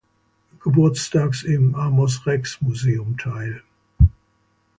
[0.61, 3.61] Geburtstags im Amos Rex Museum teil.